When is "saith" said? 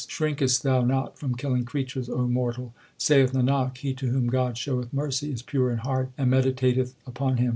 2.97-3.33